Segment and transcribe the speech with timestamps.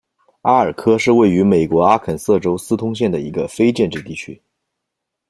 [0.41, 4.41] 阿尔科是位于美国阿肯色州斯通县的一个非建制地区。